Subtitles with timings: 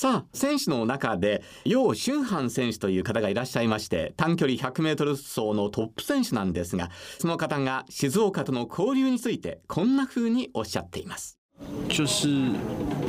[0.00, 11.36] さあ選手の中で楊俊範選手という方がいらっしゃいまして短距離 100m 走のトップ選手なんですがその方が静岡との交流についてこんな風におっしゃっています。
[11.88, 12.28] 就是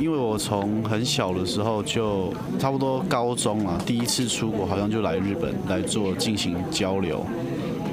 [0.00, 7.24] 因为我从很小的时候就差不多高中啊，第一次出国好像就来日本来做进行交流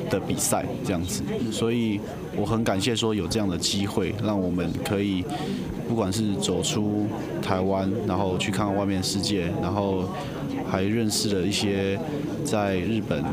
[0.10, 1.22] 的比赛这样子，
[1.52, 2.02] 所以
[2.38, 5.26] 我很感谢说有这样的机会，让我们可以
[5.90, 7.08] 不管是走出
[7.42, 10.04] 台湾，然后去看看外面世界，然后
[10.70, 12.00] 还认识了一些
[12.46, 13.24] 在日本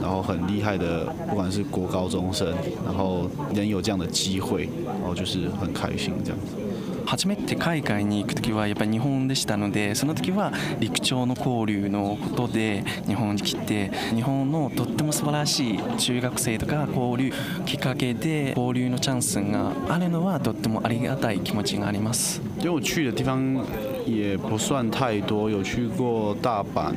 [0.00, 2.48] 然后很厉害的，不管是国高中生，
[2.84, 6.63] 然后能有这样的机会，然后就是很开心这样子。
[7.06, 17.32] 初めて海外に行く時はやっぱり日本でしたのでその時は陸上の交流のことで日本に来て日本のとっても素晴らしい中学生とか交流
[17.66, 22.40] きっかけで交流のチャンスがあるのはとってもありがたい気持ちがあります。
[22.58, 23.64] 因为我去的地方
[24.06, 26.94] 也不算太多，有去过大阪、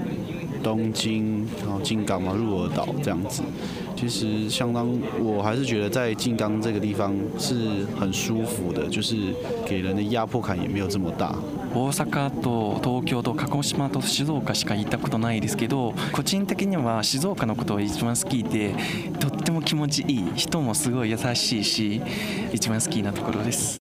[0.64, 3.44] 东京，然后金港嘛、鹿儿岛这样子。
[3.96, 4.88] 其实相当，
[5.20, 9.16] 我还是觉得在静冈这个地方是很舒服的，就是
[9.66, 11.36] 给人的压迫感也没有这么大。
[11.74, 18.74] 大阪と東京と鹿児島と静岡しか行ったことないですけど個人的には静岡のことを一番好きで
[19.20, 22.02] とっても気持ちいい人もすごい優しいし
[22.54, 23.87] 一番好きなところです。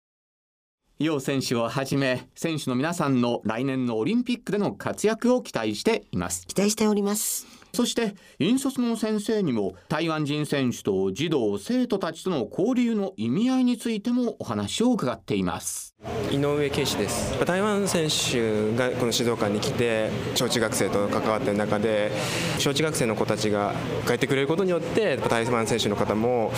[1.00, 6.48] 楊選手をはじめ選手の皆さんの来年のオリンピックでの活躍を期待しています。
[6.48, 7.55] 期待しております。
[7.76, 15.94] そして引率の先生にも台湾人選手と児童生徒たちとの交流の意味合いについてもお話を伺っています。
[16.32, 17.38] 井上圭司です。
[17.46, 22.12] 台湾選手がこの静岡に来て小中学生と関わっている中で
[22.60, 23.74] 小中学生の子たちが
[24.08, 26.54] 帰ってくれることによって台湾選手の方も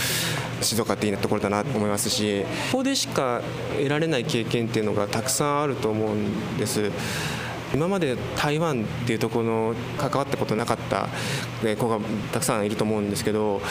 [0.62, 3.42] 静岡っていいところだなと思いますしここでしか
[3.78, 6.92] 得られない経験っていうのがたくさんあると思うんです。
[7.73, 11.10] 今まで台湾っていうところの関わったことなかった
[11.78, 12.00] 子が
[12.32, 13.62] たくさんいると思うんですけど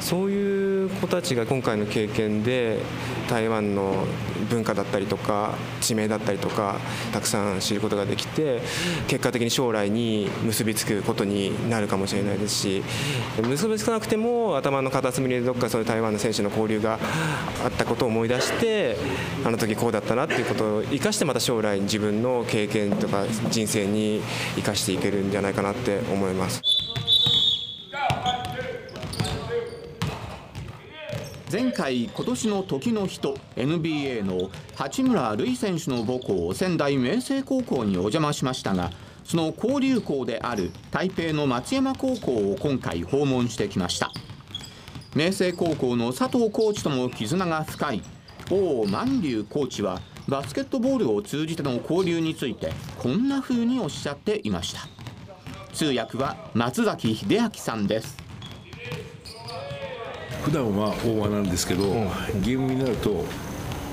[0.00, 0.57] そういう
[0.88, 2.80] 子たちが今回の経験で
[3.28, 4.06] 台湾の
[4.50, 6.76] 文化だったりとか地名だったりとか
[7.12, 8.60] たくさん知ることができて
[9.06, 12.82] 結果的に将来に結びつくことになるかもしれないですし
[13.42, 16.98] 結びつかなくても頭の片隅にどっかそういう台湾の選手の交流が
[17.64, 18.96] あったことを思い出して
[19.44, 24.22] あの時こうだったなっていうことを生かしてまた将来自分の経験とか人生に
[24.56, 26.77] 生かしていけるんじゃないかなって思います。
[31.50, 38.90] 前回今年の時の人 NBA の八村塁選手の母校仙台明星高校にお邪魔しましたが
[39.24, 44.10] その交流校である台北の松山高校を今回訪問してきました。
[45.14, 48.02] 明星高校の佐藤コーチとも絆が深い
[48.50, 54.80] 王万龍コーチはバスケットボールを通じての交流についてこんな風におっしゃっていました。
[55.72, 58.27] 通訳は松崎秀明さんです。
[60.47, 63.23] 普段は大和なんですけど、うん、ゲームになると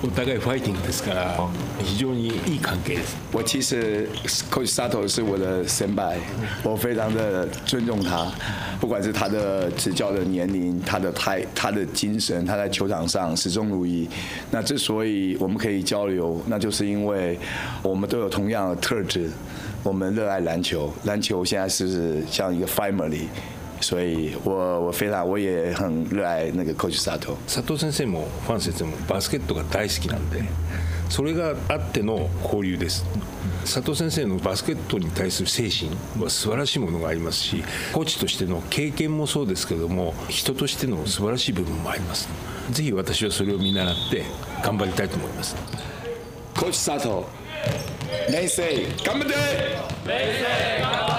[0.03, 1.37] お互いファイティングですから
[1.78, 3.16] 非常にいい関係です。
[3.34, 4.09] 我其实
[4.50, 6.16] Coach Sato 是我的先輩，
[6.65, 8.32] 我非常的尊重他，
[8.81, 14.09] 不管是他的执教的年龄，他的态，他的精神，他在球场上始终如一。
[14.50, 17.38] 那之所以我们可以交流，那就是因为
[17.82, 19.31] 我们都有同样的特质，
[19.82, 23.26] 我们热愛籃球，籃球現在是像一個 family。
[23.81, 30.44] 所以我我非常我也很熱愛那個 Coach 佐藤佐藤先生もファン先生もバスケットが大好きなんで
[31.09, 33.06] それがあっての交流です。
[33.64, 35.90] 佐藤先生のバスケットに対する精神
[36.24, 42.30] は素晴らしいものがありますしコーチとしての経験もそうですけども人としての素晴らしい部分もあります。
[42.72, 44.24] ぜひ私はそれを見習って
[44.64, 45.56] 頑張りたいと思います。
[46.56, 47.25] コーチ佐藤
[48.31, 48.62] 明星
[49.03, 49.34] 頑張って。
[50.06, 51.15] 頑張って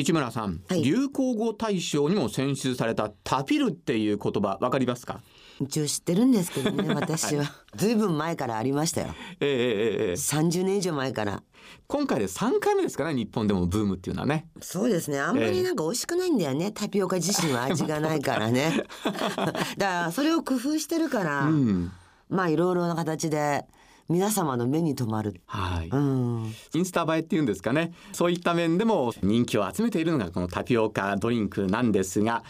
[0.00, 5.20] 市村さん、はい、流行語大賞にも選出されたタピルっていう言葉わかりますか？
[5.58, 7.44] 一応知ってるんですけどね 私は。
[7.76, 9.08] ずいぶん前からありましたよ。
[9.40, 11.42] ええええええ30年以上前から。
[11.86, 14.48] 今回で3回目ですかね日本でもブームっていうのはね。
[14.60, 15.18] そうですね。
[15.18, 18.84] あんまりなんか美味しくないんだよね、タピオカ自身は味がないからね。
[19.04, 21.90] だからそれを工夫してるから、うん。
[22.28, 23.64] まあいろいろな形で
[24.08, 25.40] 皆様の目に留まる。
[25.46, 26.54] はい、うん。
[26.74, 27.92] インスタ映えっていうんですかね。
[28.12, 32.44] そういった面でも人気を集めているのがこのタピオカドリンクなんですが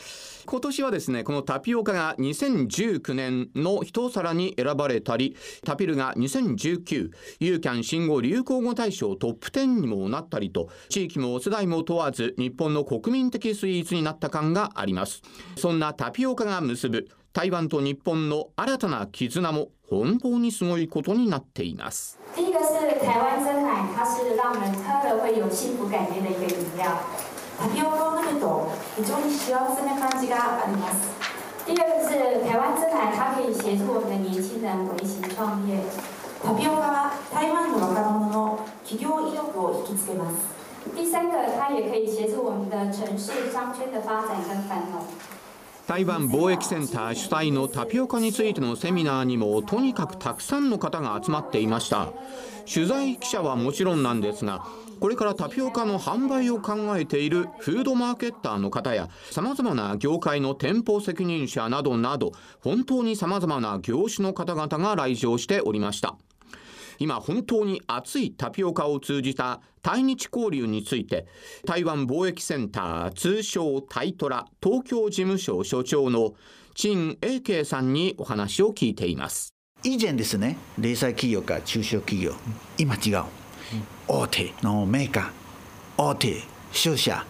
[0.47, 7.11] 今年はですねこのタピオカが2019年の一皿に選ばれたりタピルが2019
[7.41, 15.23] ユーキャン新語・流行語大賞トップ10にもなったりと地域も世代も問わず日本の国民的スイーツになった感があります。
[15.57, 26.87] そんなタピオカが結ぶ台湾と日本の新たな絆も本当にすごいことになっています第一个是台湾真奶，它是让人喝了会有幸福感觉的一个饮料。
[27.61, 31.13] タピオカを飲むと非常に幸せな感じがあります。
[31.67, 34.89] 第二个是台湾真奶，它可以协助我们的年轻人
[35.37, 35.85] 创业。
[36.43, 40.37] タピオカは台湾の若者の起業意欲を引きつけます。
[40.97, 45.05] 第三个，它也可以协助我们的城市商圈的发展跟繁荣。
[45.87, 52.13] 台湾貿易センター主催のタピオカについてのセミナーにもとにかくたくさんの方が集まっていました。
[52.73, 54.67] 取材記者はもちろんなんですが
[54.99, 66.17] これからタピオカの販売を考えているフードマーケッターの方やさまざまな業界の店舗責任者などなど本当にさまざまな業種の方々が来場しておりました。
[66.99, 71.27] 今本当に熱いタピオカを通じた対日交流について
[71.65, 76.35] 台湾貿易センター通称タイトラ東京事務所所長の
[76.75, 79.55] 陳英慶さんにお話を聞いています。
[79.83, 82.33] 以前ですね零細企業か中小企業
[82.79, 83.25] 今違う。
[84.09, 85.31] 大手のメーカー
[85.97, 86.43] 大手
[86.73, 87.25] 商社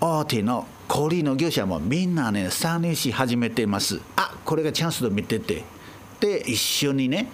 [0.00, 4.00] 大手の小売の業者もみんなね参入し始めています。
[4.16, 5.62] あこれがチャンスと見てて。
[6.20, 7.28] で一緒にね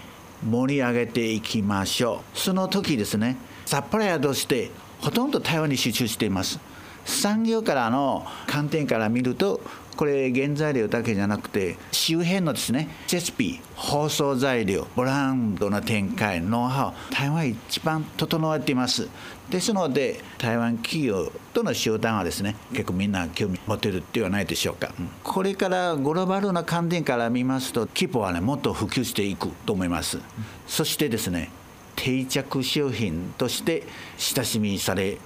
[0.45, 2.39] 盛り上げていきましょう。
[2.39, 6.59] その時ですねサプライヤーとしてほとんど台湾に集中しています。
[7.05, 9.61] 産業からの観点から見ると
[9.97, 19.09] これ原材料だけじゃなくて周辺のですね設備包装材料ブランドの展開ノウハウ台湾一番整えています。
[19.49, 30.19] ですので台湾企業との商談はですね結構みんな興味持てるではないでしょうか、これからグローバルな観点から見ますと規模はねもっと普及していくと思います、
[30.67, 31.51] そしてですね
[31.95, 33.85] 定着商品として
[34.19, 35.19] 親しみされ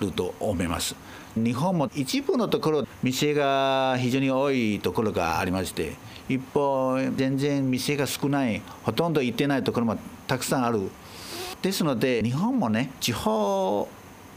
[0.00, 0.96] ると思います。
[1.36, 5.96] 日本も一部のところ店が非常に多いところがありまして
[6.28, 9.96] 一方全然店が少ないほとんど行ってないところも
[10.26, 10.90] たくさんある。
[11.62, 13.88] ですので日本もね地方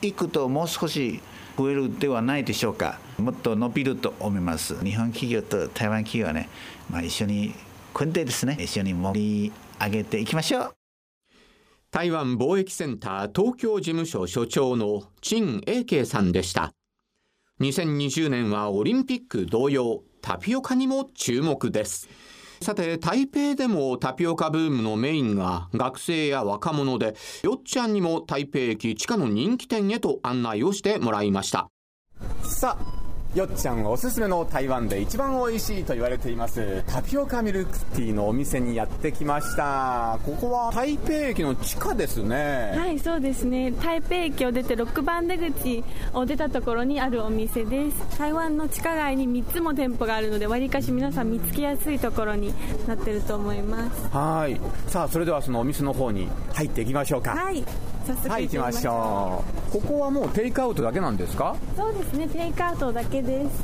[0.02, 1.22] 行くともう少し
[1.58, 3.00] 増えるではないでしょうか。
[3.19, 4.81] もっと伸びると思います。
[4.84, 6.50] 日本企業と台湾企業はね、
[6.90, 7.54] まあ、一緒に
[7.94, 8.58] 組んでですね。
[8.60, 10.75] 一緒に盛り上げていきましょう。
[11.92, 16.72] 台湾貿易センター東京事務所所長の陳英慶さんでした。
[17.62, 22.10] 2020年はオリンピック同様タピオカにも注目です。
[22.60, 31.69] さて台北でもタピオカブームのメインが学生や若者でよっちゃんにも台北駅地下の人気店へと案内をしてもらいました。
[32.44, 33.00] さあ
[33.33, 40.19] よっちゃんおすすめの台湾で一番美味しいと言われていますタピオカミルクティーのお店にやってきました。
[40.25, 42.74] ここは台北駅の地下ですね。
[42.75, 43.72] はいそうですね。
[43.72, 45.82] 台北駅を出て6番出口
[46.13, 48.17] を出たところにあるお店です。
[48.17, 52.53] 台湾の地下街に3つも店舗があるのでわりかし皆さん見つけやすいところに
[52.86, 54.10] なってると思います。
[54.10, 54.60] はい。
[54.88, 57.32] さあそれではそのお店の方に入っていきましょうか。
[57.32, 57.63] はい
[58.05, 58.91] 早速はい行きましう。
[58.91, 59.72] ょう。
[59.72, 61.55] ここはもうテイクアウトだけなんですか？
[61.77, 63.63] そうですねテイクアウトだけです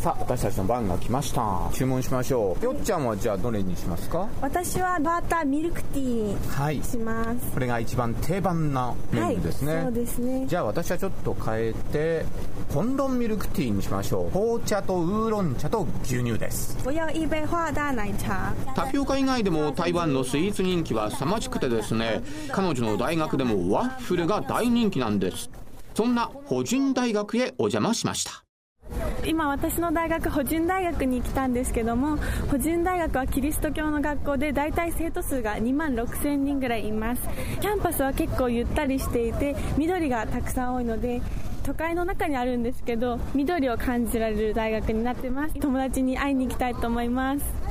[0.00, 1.68] さあ私たちの番が来ました。
[1.72, 2.64] 注文しましょう。
[2.64, 4.28] よっちゃんはじゃあどれにしますか？
[4.40, 6.76] 私はバーターミルクティーはい。
[6.76, 7.50] にします。
[7.52, 10.46] これが一番定番なメニューですね、はいそうですね。
[10.46, 12.24] じゃあ私はちょっと変えて
[12.72, 14.30] コンロンミルクティーにしましょう。
[14.30, 16.78] 紅茶とウーロン茶と牛乳です。
[16.86, 18.54] 我要一杯花大奶茶。
[18.76, 25.50] タピオカ以外でも台湾のスイーツ人気は凄まじくてですね彼女の大学でもワッフルが大人気なんです。
[25.94, 28.44] そんな保人大学へお邪魔しました
[29.30, 32.16] 今私の大学保人大学に来たんですけども
[32.50, 37.22] 保人大学はキリスト教の学校で大体生徒数が2万6000人ぐらいいます。
[37.60, 41.22] キャンパスは結構ゆったりしていて緑がたくさん多いので
[41.62, 45.54] 都会の中にあるんですけど緑を感じられる大学になってます。
[45.60, 47.69] 友達に会いに行きたいと思います。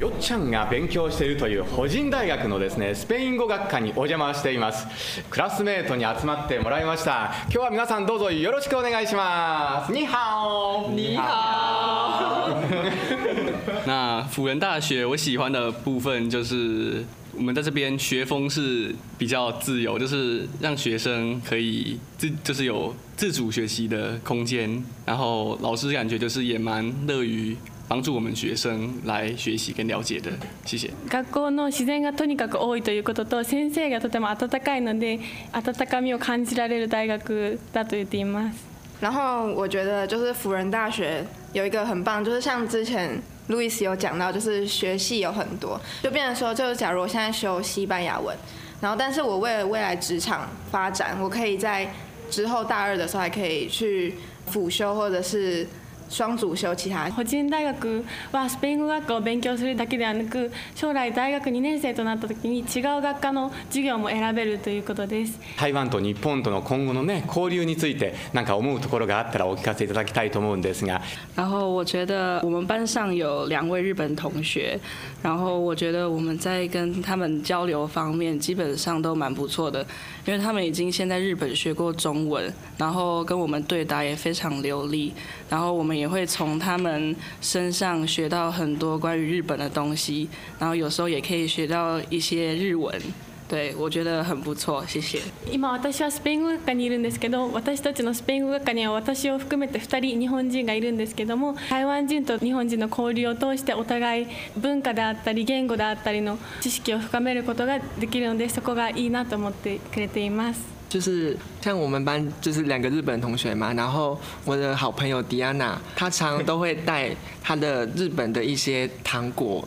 [0.00, 4.86] よっちゃんが勉強しているという保人大学のですねスペイン語学科にお邪魔しています。
[5.28, 7.32] クラスメートに集まってもらいました。
[7.46, 9.92] 今日は皆さんどうぞよろしくお願いします。
[9.92, 27.56] ニーハオニーハオ那辅仁大学我喜欢的部分就是我们在这边学风是比较自由，就是让学生可以自就是有自主学习的空间，然后老师感觉就是也蛮乐于
[27.87, 30.31] 帮助我们学生来学习跟了解的。
[30.65, 30.91] 谢谢。
[31.09, 35.19] 学校の自然がとにかく多いということと先生がとても温かいので
[35.51, 38.55] 温かみを感じられる大学だと言っています。
[39.01, 43.21] 然后我觉得就是辅仁大学有一个很棒，就是像之前。
[43.47, 48.33] 路易斯有讲到，就是学系有很多，就变成说，就是假如我现在修西班牙文，
[48.79, 51.91] 然后但是我为了未来职场发展，我可以在
[52.31, 54.15] 之后大二的时候还可以去
[54.45, 55.67] 辅修或者是。
[56.13, 71.01] 双主修其他個人大学はスペイン語学科を勉強するだけではなく将来大学2年生となった時に違う学科の授業も選べるということです台湾と日本との今後のね交流について何か思うところがあったらお聞かせいただきたいと思うんですが
[71.35, 74.79] 然后我觉得我们班上有两位日本同学
[75.23, 79.83] 然后我觉得我们在跟他们交流方面基本上都蛮不错的
[80.27, 85.11] 因为他们已经先在日本学过中文然后跟我们对答也非常流利
[85.48, 90.28] 然后我们也会从他们身上学到很多关于日本的东西，
[90.58, 93.00] 然后有时候也可以学到一些日文。
[93.48, 94.84] 对，我觉得很不错。
[94.86, 95.22] 谢谢。
[95.50, 104.26] 今私はスペイン語学科にいるんですけど、私たちのスペイン語学科には私を含めて2人日本人がいるんですけども、台湾人と日本人の交流を通してお互い
[104.58, 110.77] 文化であったり言語であったりの知識を深めることができるので、そこがいいなと思ってくれています。
[110.88, 119.66] 就是像我们班就是两个日本同学嘛，然后我的好朋友迪安娜，她常常都会带她的日本的一些糖果，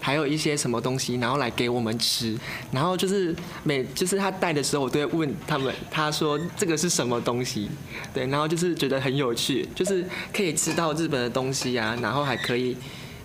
[0.00, 2.38] 还有一些什么东西，然后来给我们吃。
[2.70, 3.34] 然后就是
[3.64, 7.68] 每就是她带的时候，我都会问他们，她说这个是什么东西？
[8.14, 12.76] 对，然后就是觉得很有趣，就是可以吃到日本的东西啊，然后还可以。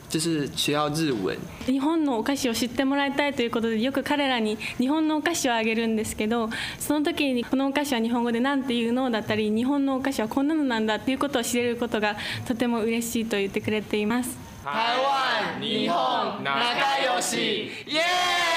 [0.10, 1.38] 就是需要日文。
[1.66, 12.16] 日本のお菓子を知ってもらいたいということでよく彼らに日本のお菓子をあげるんですけどその時にこのお菓子は日本語で何て言うのだったり日本のお菓子はこんなのなんだっていうことを知れることが
[12.48, 14.38] とても嬉しいと言ってくれています。
[14.64, 17.36] 台湾日本仲良し。
[17.88, 18.55] イエーイ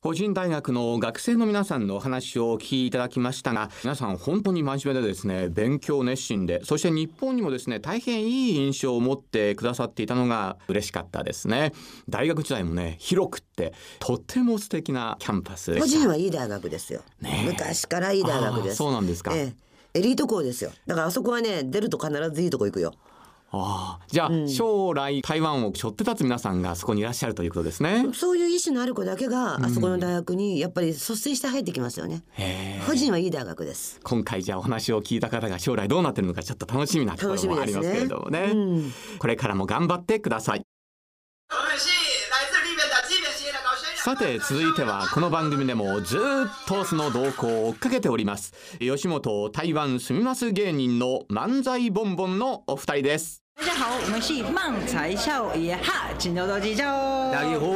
[0.00, 11.72] 個人大学の学生の皆さんのお話をお聞きいただきましたが皆さん本当に真面目でですね勉強熱心でそして日本にもですね大変いい印象を持ってくださっていたのが嬉しかったですね。
[12.08, 18.76] 大学時代もね広くってとっても素敵なキャンパス個人はいい大学ですよ、ね、昔からいい大学です。
[18.76, 19.52] そうなんですか、え
[19.94, 20.70] え、エリート校ですよ。
[20.86, 22.94] だからあそこはね出ると必ずいいとこ行くよ
[23.50, 28.06] ああじゃあ、うん、将来台湾を背負って立つ皆さんがそこにいらっしゃるということですね。
[28.12, 32.22] そういう意思のある子だけがあそこの大学にやっぱり率先して入ってきますよね、
[32.80, 34.00] うん、個人はいい大学です。
[34.02, 38.52] 今回じゃあお話を聞いた方が将来どうなってるのかちょっと楽しみなところもありますけれどもね、ね。
[38.52, 40.62] うん、これからも頑張ってください
[44.04, 46.20] さて続いてはこの番組でもずっ
[46.66, 48.52] とその動向を追っかけております。
[48.78, 53.47] 吉本台湾住みます芸人の漫才ボンボンのお二人です。
[53.60, 56.84] 大家好，我们是漫才少爷哈，金牛座機長。
[57.32, 57.66] 大家好。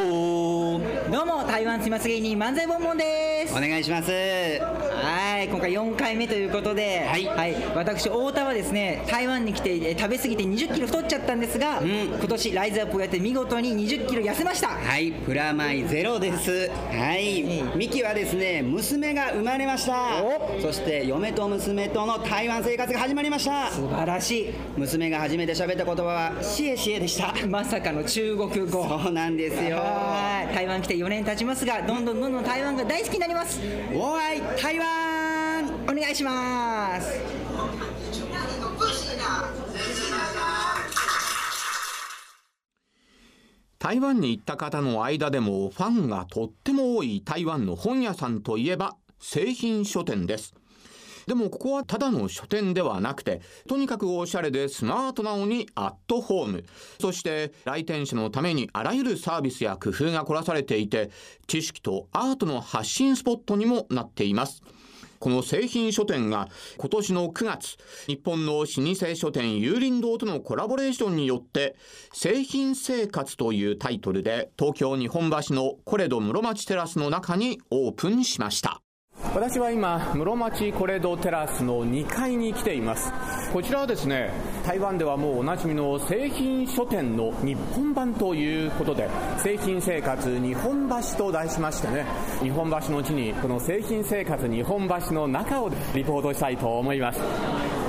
[1.11, 3.53] どうも台湾すみます芸人漫才ボンボンです。
[3.53, 4.12] お願いします。
[4.12, 14.69] はい、今回4回目ということで、はい、はい、私太田はですね、台湾に来て食べ過ぎて20キロ太っちゃったんですが、うん、今年ライズアップをやって見事に20キロ痩せました。
[14.69, 16.71] はい、プラマイゼロです。
[16.93, 17.43] はい、
[17.77, 20.23] ミキはですね、娘が生まれました。
[20.61, 23.69] そして嫁と娘との台湾生活が始まりました。
[23.73, 24.55] 素晴らしい。
[24.77, 27.35] 娘が初めて喋った言葉はシエシエでした。
[27.47, 28.87] まさかの中国語。
[29.02, 29.79] そうなんですよ。
[30.55, 33.61] 台湾来て4年経ちますが、どんどんどんどん台湾が大好きになります。
[33.95, 35.23] おーい、台湾
[35.88, 37.21] お願いします
[43.79, 50.55] 台湾に行った方の間でもファンがとっても多い台湾の本屋さんといえば製品書店です
[51.26, 56.64] でもここはただの書店ではなくてとにかくおしゃれでスマートなのにアットホーム。
[57.00, 61.11] そして来店者のためにあらゆるサービスや工夫が凝らされていて
[61.47, 64.62] 知識とアートの発信スポットにもなっています。
[65.23, 66.49] この製品書店が
[66.79, 67.76] 今年の9月
[68.09, 71.76] 日本の老舗書店有林堂とのコラボレーションによって
[72.12, 78.82] 製品生活というタイトルで東京日本橋のコレド室町テラスの中にオープンしました。
[79.25, 83.11] 私は今室町コレドテラスの2階に来ています。
[83.50, 84.31] こちらはですね
[84.67, 92.05] 台湾ではもうおなじみの製品書店の日本版ということで製品生活日本橋と題しましてね
[92.43, 97.21] 日本橋の地にこの製品生活日本橋の中をリポートしたいと思います。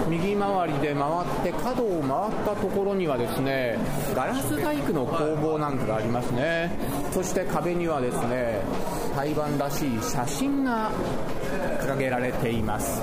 [0.10, 3.78] 右回りで回って角を回ったところにはですね
[4.13, 6.72] ガラス細工の工房なんかがありますね。
[7.12, 8.62] そして壁にはですね
[9.15, 10.91] 台湾らしい写真が
[11.82, 13.01] 掲げられています。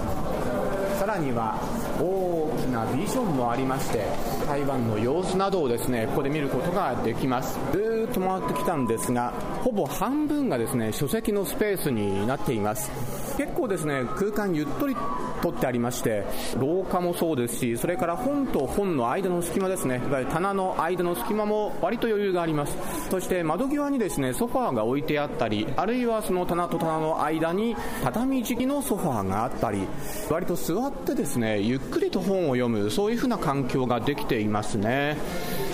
[0.98, 1.58] さらには
[1.98, 4.04] 大きなビジョンもありまして
[4.46, 7.58] 台湾の様子などをですねここで見ることができます。
[7.72, 12.90] ずっと回ってきたんですがほぼ半分がですね書籍のスペースになっています。
[13.38, 14.94] 結構ですね空間ゆっとり
[15.42, 16.24] 取ってありまして
[16.58, 20.00] 廊下もそうですしそれから本と本の間の隙間ですね。
[20.06, 22.76] いわゆる棚の間の隙間も割と余裕があります。
[23.10, 29.86] そして窓際にですねソファーが置いてあったりあるいはその棚と棚の間に畳敷きのソファーがあったり
[30.30, 35.16] 割と座ってですねゆっくりと本を読むそういうふうな環境ができていますね。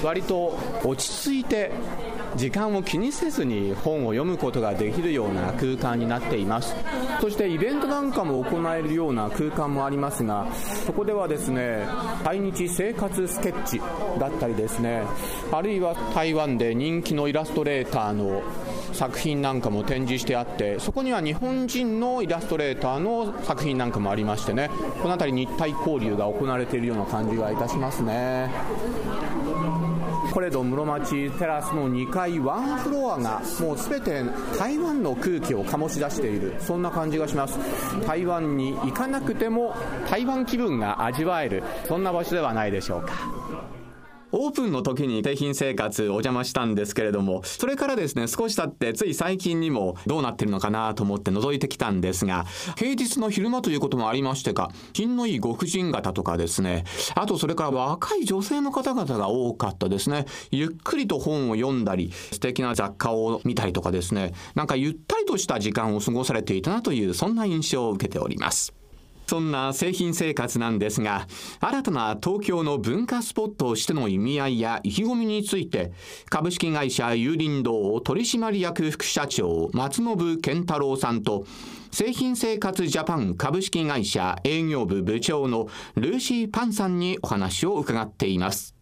[0.03, 1.73] 割と落ち着いて
[2.37, 6.75] 時間を気にせずに本を読むことができるような空間になっています。
[7.21, 10.47] そしてイベントなんかも行えるような空間もありますが
[10.85, 11.87] そこではですね
[12.25, 13.81] 対日生活スケッチ
[14.19, 15.03] だったりですね
[15.51, 18.43] あるいは台湾で人気のイラストレーターの
[18.93, 24.71] 作品なんかも展示してあってそこには日本人のイラストレーターの作品なんかもありましてね
[25.03, 28.51] この辺り日体交流が行われているような感じがいたしますね。
[30.37, 34.23] コレド室町テラスの2階ワンフロアがもう全て
[34.59, 36.57] 台湾の空気を醸し出している。
[36.61, 37.59] そんな感じがします。
[38.07, 39.75] 台湾に行かなくても
[40.11, 41.63] 台湾気分が味わえる。
[41.89, 43.15] そんな場所ではないでしょうか。
[44.33, 52.45] オープンの時に製品生活お邪魔したんですけれどもそれからですね少し経ってつい最近にもどうなってるのかなと思って覗いてきたんですが
[52.77, 60.27] 平日の昼間ということもありましてか品のいいご婦人方とかですねあとそれから若い女性の方々が多かったですね。
[60.51, 68.75] ゆっくりと本を読んだり素敵な雑貨を見たりとかですねなんかゆったりとした時間を過ごされていたなというそんな印象を受けております。
[69.27, 71.27] そんな製品生活なんですが、
[71.61, 75.93] 新たな東京の文化スポットとしての意味合いや意気込みについて、
[76.31, 81.45] 株式会社有林堂取締役副社長松信健太郎さんと、
[81.91, 88.75] 製品生活ジャパン株式会社営業部部長のルーシー・パンさんにお話を伺っています。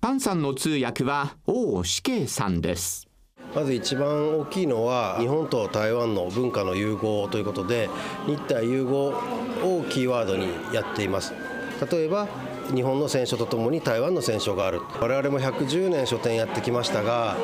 [0.00, 3.11] パンさんの通訳は王死刑さんです。
[3.54, 7.90] まず一番大きいのは日本と台湾の文化の融合ということで
[8.26, 11.34] 日台融合をキーワードにやっています。
[11.90, 12.28] 例えば
[12.72, 14.80] 日本の選書とともに台湾の選書がある。
[15.00, 17.36] 我々も110年書店やってきましたが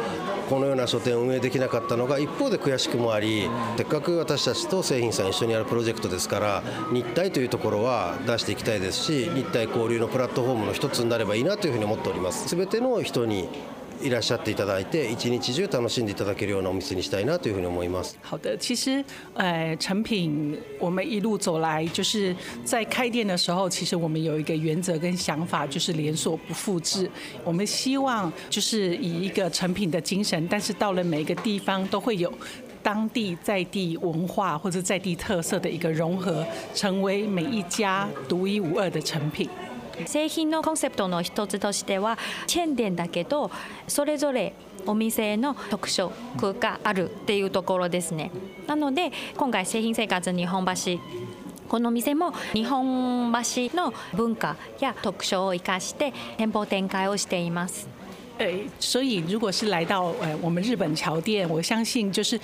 [0.48, 12.54] このような書店を運営できなかったのが一方で悔しくもありせっかく私たちと製品さん一緒にやるプロジェクトですから日体というところは出していきたいですし日体交流のプラットフォームの一つになればいいなというふうに思っております。
[12.56, 13.48] 全ての人に
[14.01, 18.17] いらっしゃっていただいて一日中楽しんでいただけるようなお店にしたいなというふうに思います。
[18.21, 19.03] 好的，其实
[19.35, 27.09] 呃，成品我们一路走来，就是在开店的时候，其实我们有一个原则跟想法，就是连锁不复制。
[27.45, 32.33] 我们希望就是以一个成品的精神，但是到了每个地方都会有。
[32.81, 36.45] 当地在地文化或者在地特色的一个融合，
[36.75, 39.47] 成为每一家独一无二的成品。
[40.06, 43.50] 製品のコンセプトの一つとしてはチェーン店だけど
[43.86, 44.54] それぞれ
[44.86, 46.12] お店の特色
[46.58, 48.30] があるっていうところですね。
[48.66, 50.98] なので今回製品生活日本橋
[51.68, 57.88] この店も日本橋の文化や特徴を生かして店舗展開をしています。
[58.38, 58.46] 呃，
[58.78, 62.40] 所以如果是来到呃我们日本桥店，我相信就是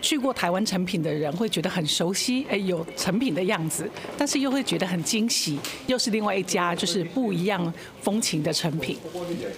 [0.00, 7.72] 去过台湾成品的人会觉得很熟悉，哎，有成品的样子，但是又会觉得很惊喜，又是另外一家就是不一样
[8.02, 8.98] 风情的成品。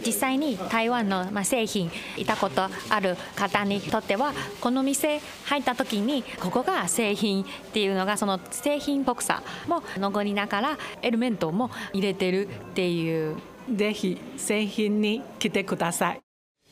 [0.05, 13.37] 実際に台湾のまあ製品いたことある方にとってはこの店入った時にここが製品っていうのがその製品っぽくさも残りながらエレメントも入れてるっていう
[13.75, 16.21] ぜひ製品に来てください。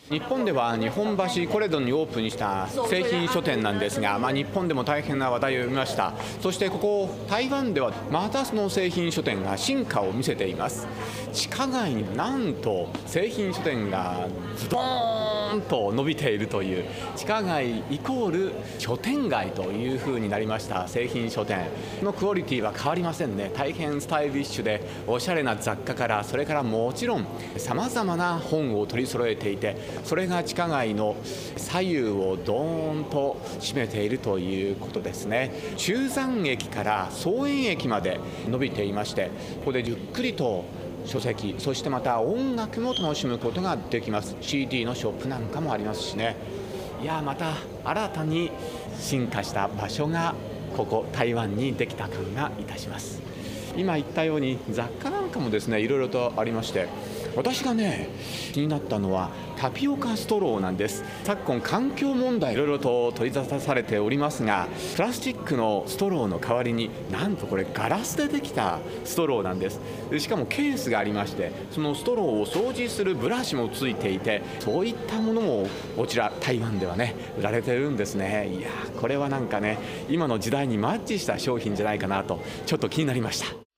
[0.09, 6.13] 日本では日本橋コレドにオープンした製品書店なんですが、まあ、日本でも大変な話題を読みました。
[6.41, 10.87] そしてここ台湾ではまたその製品書店が進化を見せています。
[11.31, 21.67] 地下街になんと製品書店がズドーンと伸びているという地下街イコール書店街というふうになりました製品書店。
[22.01, 23.51] のクオリティは変わりませんね。
[23.55, 31.15] 大変スタイリッシュでおしゃれな雑貨からそれからもちろんさまざまな本を取り揃えていてそれが地下街の
[31.57, 35.51] 左右をドーンと占めているということですね。
[35.77, 40.65] 中山駅から総園駅まで伸びていましてここでゆっくりと
[41.05, 44.35] 書籍そしてまた音楽も楽しむことができます。
[44.41, 46.35] CD のショップなんかもありますしね。
[47.01, 47.53] いやまた
[47.85, 48.51] 新たに
[48.99, 50.35] 進化した場所が
[50.75, 53.21] ここ台湾にできた感がいたします。
[53.77, 56.87] 今言ったように雑貨なんかもですねいろいろとありまして
[57.35, 58.09] 私がね
[58.51, 61.03] 気になったのはタピオカストローなんです。
[61.23, 69.79] 昨今環境問題いろいろと取り沙汰されておりますがプラスチックのストローの代わりになんとこれガラスでできたストローなんです。
[70.17, 78.49] しかもケースがありましてそのストローを掃除するブラシもついていてそういったものもこちら台湾ではね売られてるんですね。
[78.49, 79.77] いやこれはなんかね
[80.09, 83.68] 今の時代にマッチした商品じゃないかなとちょっと気になりました。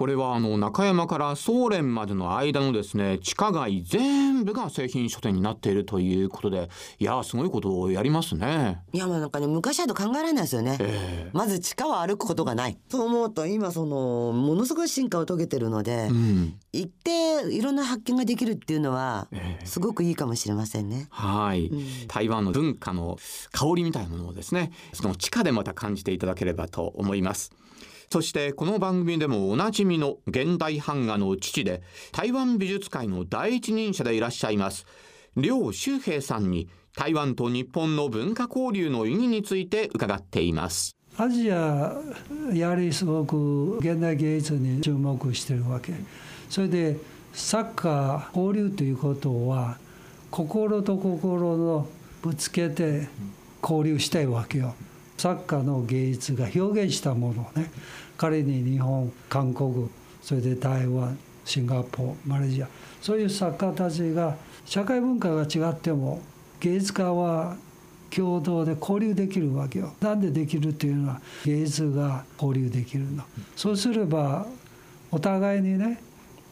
[0.00, 8.80] これはあの中山から総連までの間のですね地下街全部が製品書店になっているということでいやすごいことをやりますね。
[8.94, 19.28] いやまあなんかね昔だと考えられないですよね、えー、まず地下を歩くことがないと思うと今そのものすごい進化を遂げてるので、うん、行っていろんな発見ができるっていうのは
[19.64, 23.18] すごくいいかもしれませんね、えー、はい、うん、台湾の文化の
[23.52, 27.52] 香りみたいなものをですねその地下でまた感じていただければと思います
[28.12, 34.84] そしてこの番組でもおなじみの現代版画の父で台湾美術界の第一人者でいらっしゃいます
[35.36, 40.96] 梁周平さんに台湾と日本の文化交流の意義について伺っています。
[41.16, 41.94] アジア
[42.52, 45.92] やはりすごく現代芸術に注目してるわけ。
[46.48, 46.96] それで
[47.32, 49.78] サッカー交流ということは
[50.32, 51.88] 心と心の
[52.22, 53.08] ぶつけて
[53.62, 54.74] 交流したいわけよ。
[55.20, 57.70] サッカーの芸術が表現したものをね
[58.16, 59.90] 仮に日本韓国
[60.22, 62.68] それで台湾シンガポールマレーシア
[63.02, 66.22] そういう作家たちが社会文化が違っても
[66.60, 67.56] 芸術家は
[68.08, 69.92] 共同で交流できるわけよ。
[70.00, 73.22] なんでできるっていうのは芸術が交流できるの。
[73.54, 74.46] そうすれば
[75.12, 76.02] お互いにね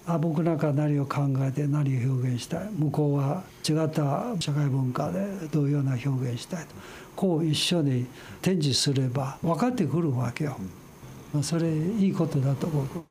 [0.08, 6.74] あ僕なんか何を考えて何を表現したい向こうは違った社会文化でどういうような表現したいと
[7.14, 8.06] こう一緒に
[8.40, 10.56] 展示すれば分かってくるわけよ。
[11.42, 13.04] それいいことだと僕。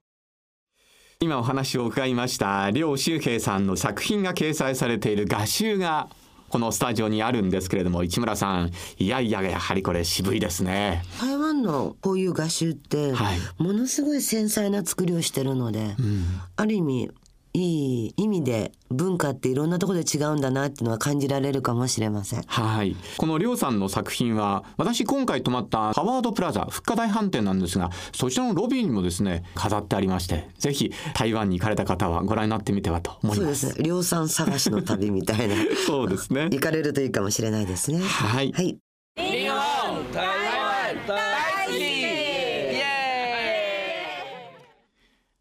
[1.19, 6.09] 今お話を伺いました両周平さんの作品が掲載されている画集が
[6.49, 11.03] このスタジオにあるんですけれども市村さんいやいややはりこれ渋いですね。
[11.19, 17.11] 台湾のこういう画集って、はい、ものすごい繊細な作りをしてるので、うん、ある意味
[17.53, 22.43] いい意味で文化っていろんなところで違うんだなっていうのは感じられるかもしれません。
[22.43, 22.95] はい。
[23.17, 33.61] このりょうさんの作品は、私今回泊まったハワードプラザ復活大飯店なんですが、そちらのロビーにもですね、飾ってありまして、ぜひ台湾に行かれた方はご覧になってみてはと思います。
[33.61, 33.83] そうですね。
[33.83, 35.55] りょうさん探しの旅みたいな。
[35.85, 36.43] そうですね。
[36.51, 37.99] 行かれるといいかもしれないですね。
[37.99, 38.51] はい。
[38.51, 38.77] はい。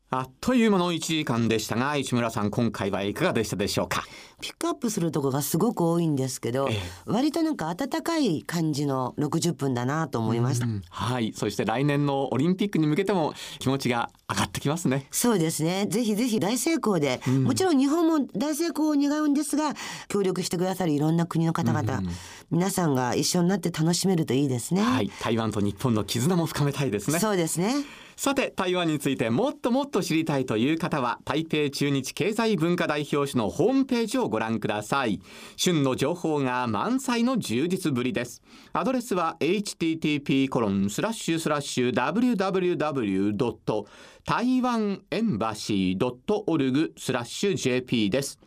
[0.09, 4.05] あっという間の1時間でしたが市村さん今回はいかがでしたでしょうか？
[4.41, 11.33] ピックアップするとこがすごく多いんですけど、ええ、割となんか温かい感じの60分だなと思いました、はい。
[11.35, 15.07] そして来年のオリンピックに向けても気持ちが上がってきますね。
[15.11, 15.87] そうですね。
[15.89, 19.75] ぜひぜひ大成功で、うん、もちろん日本も大成功を願うんですが
[20.07, 22.09] 協力してくださるいろんな国の方々、うん、
[22.53, 24.83] 皆さんが一緒になって楽しめるといいですね。
[24.83, 25.11] はい。
[25.21, 27.19] 台湾と日本の絆も深めたいですね。
[27.19, 27.75] そうですね
[28.19, 35.21] さて台湾についてもっともっと知りたいという方は台北中日経済文化代表誌のホームページをご覧ください。
[35.57, 38.43] 旬の情報が満載の充実ぶりです。
[38.73, 43.85] アドレスは http コロンスラッシュスラッシュ www.
[44.25, 48.39] taiwanembassy .org スラッシュ jp です。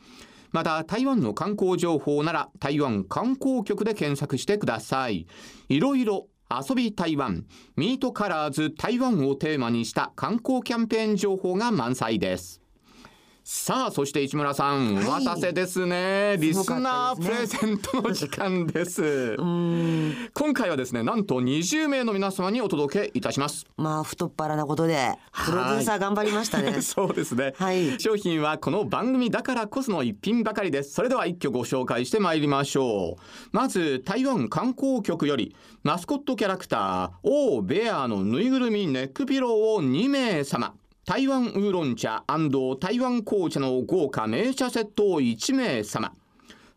[0.51, 5.27] また台湾の観光情報なら台湾観光局で検索してください。
[5.69, 7.45] いろいろ遊び台湾。
[7.75, 12.61] Meet Colors 台湾をテーマにした観光キャンペーン情報が満載です。
[13.51, 16.37] さあそして市村さん、はい、お待たせですね。
[16.37, 19.35] リスナープレゼントの時間です。
[19.37, 23.65] 今回はですねなんと20名の皆様にお届けいたします。
[23.75, 25.15] まあ太っ腹なことで
[25.47, 26.79] プロデューサー頑張りましたね。
[26.85, 30.93] そうですね、はい、商品はこの番組だからこその一品ばかりです。
[30.93, 33.21] それでは一挙ご紹介してまいりましょう。
[33.51, 40.75] まず台湾観光局よりマスコットキャラクターオーベアのぬいぐるみネックピローを2名様
[41.09, 46.13] 台湾ウーロン茶台湾紅茶の豪華名茶セットを1名様。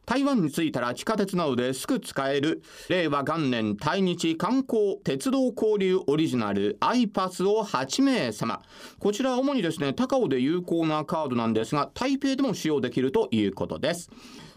[0.07, 8.63] 台湾に着いたら地下鉄などですぐ使える令和元年対日観光鉄道交流オリジナルアイパスを8名様。
[8.99, 14.09] こちらは主にですね高尾で有効なカードなんですが台北でも使用できるということです。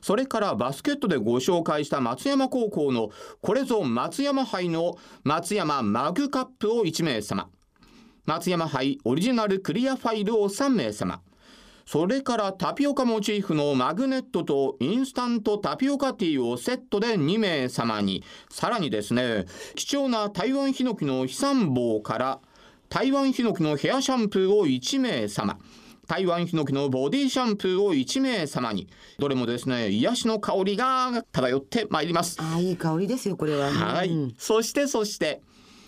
[0.02, 3.10] それからバスケットでご紹介した松山高校の
[3.42, 7.50] これぞ松山杯の松山マグカップを1名様。
[8.26, 11.22] 松山杯オリジナルクリアファイルを3名様。
[11.86, 18.24] それからタピオカモチーフのマグネットとインスタントタピオカティーをセットで2名様に。
[18.50, 22.40] さらにですね貴重な台湾ヒノキの飛散棒から
[22.90, 25.60] 台湾ヒノキのヘアシャンプーを1名様。
[26.08, 28.88] 台湾ヒノキのボディシャンプーを1名様に。
[29.20, 32.38] どれもですね癒しの香りが漂ってまいります。
[32.40, 33.72] あいい香りですよこれは。
[33.72, 34.34] はい、うん。
[34.40, 35.42] そしてそして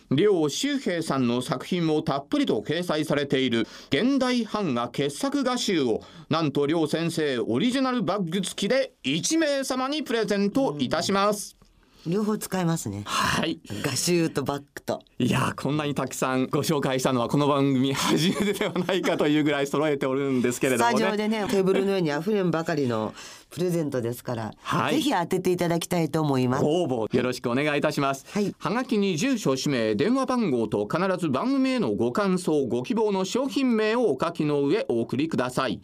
[0.09, 11.56] 両周平さんの作品もたっぷりと掲載されている現代版画傑作画集をなんと両先生オリジナルバッグ付きで1名様にプレゼントいたします、
[12.05, 13.03] 両方使えますね。
[13.05, 13.59] はい。
[13.81, 15.01] 画集とバッグと。
[15.19, 23.13] いやーこんなにたくさんご紹介したのはこの番組初めてではないかというぐらい揃えておるんですけれスタジどもねオでねテーブルの上に溢れんばかりの
[23.49, 24.95] プレゼントですから、はい。
[24.95, 26.63] ぜひ当てていただきたいと思います。
[26.63, 35.81] ご応募よろしくお願いいたします、はがきに住所氏名電話番号と必ず番組へのご感想ご希望の商品名をお書きの上お送りください。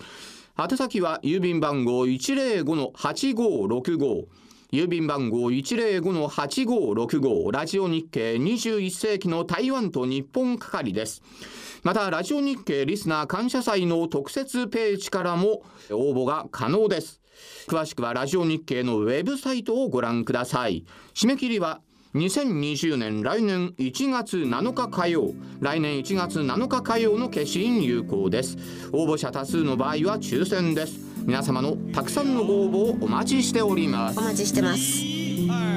[0.57, 4.25] 宛先は郵便番号105-8565
[4.73, 11.21] 郵便番号105-8565ラジオ日経21世紀の台湾と日本係です。
[11.83, 17.21] またラジオ日経リスナー感謝祭の特設ページからも応募が可能です。
[17.67, 20.85] 詳しくはラジオ日経のウェブサイトをご覧ください。
[21.13, 21.81] 締め切りは
[22.13, 25.33] 2020年来年1月7日火曜。
[25.61, 28.55] 来年1月7日火曜の消印有効です。
[28.91, 30.99] 応募者多数の場合は抽選です。
[31.25, 34.19] 皆様のたくさんのご応募をお待ちしております。
[34.19, 35.72] お待ちしてます。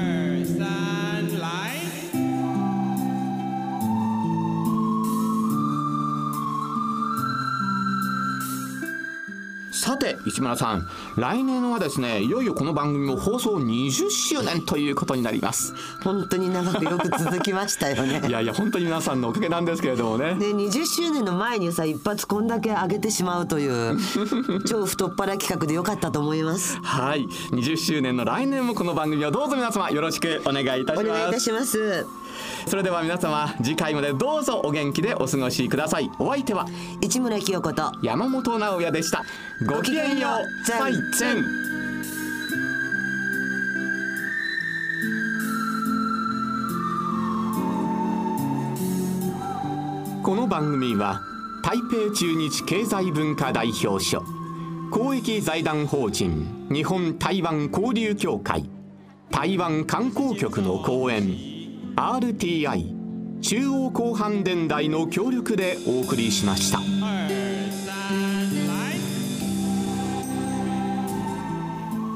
[10.15, 15.73] て市村さん来年はですねいよいよこの番組も放送20周年ということになります。
[16.03, 18.23] 本当に長くよく続きましたよね。
[18.27, 20.35] いやいや本当に皆さんのおかげなんですけれどもね。
[20.35, 23.97] で20周年の前にさ一発こんだけ上げてしまうという
[24.65, 26.77] 超太っ腹企画でよかったと思います。
[26.81, 27.27] はい。
[27.51, 31.09] 20周年の来年もこの番組をどうぞ皆様よろしくお願いいたします。
[31.09, 32.05] お願いいたします
[32.65, 36.09] それでは皆様次回までどうぞお元気でお過ごしください。
[36.19, 36.65] お相手は
[37.01, 39.23] 市村清子と山本直哉でした。
[39.65, 40.65] ごきげんよう。
[40.65, 41.67] 再见。
[50.27, 51.21] この番組は
[51.63, 54.25] 台北駐日経済文化代表所
[54.91, 58.69] 公益財団法人日本台湾交流協会
[59.31, 61.56] 台湾観光局の講演
[61.97, 66.79] RTI 中央広範電台の協力でお送りしました。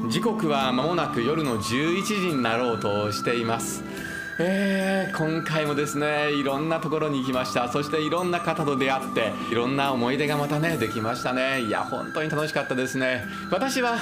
[0.08, 3.82] 時刻は間もなく夜の11時になろうとしています。
[4.38, 13.98] えー、今回もですねいろんなところに行きましたそしていろんな方と出会っていろんな思い出がまたねできましたねいや本当に楽しかったですね私は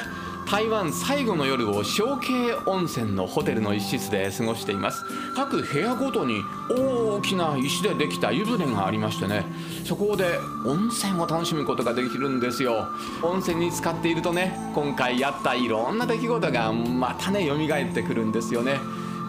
[0.51, 5.05] 台湾最後の夜を小慶温泉のホテルの一室で過ごしています。
[5.37, 9.45] 各部屋ごとに大きな石でできた湯船がありましてね。
[9.85, 12.89] そこで温泉を楽しむことができるんですよ。
[13.23, 18.81] 温泉に浸かっているとね今回やったいろんな出来事がまたね蘇ってくるんですよね。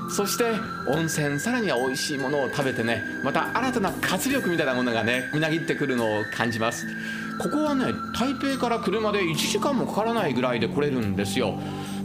[0.10, 0.46] そして
[0.90, 6.88] 温泉さらには美味しいものを食べてねまた新たな活力みたいなものがねみなぎってくるのを感じます。
[7.42, 11.58] ここはね台北から車で1時間もかからないぐらいで来れるんですよ。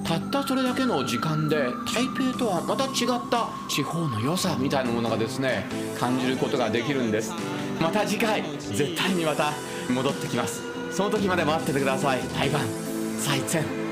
[0.03, 5.67] たったそれだけの時間で台北とはまた違った地方の良さみたいなものがですね
[5.99, 7.35] 感じることができるんです。
[7.83, 9.53] また次回絶対にまた
[9.91, 10.63] 戻ってきます。
[10.91, 12.21] その時まで待っててください。
[12.35, 12.63] 台湾
[13.19, 13.86] 再戦。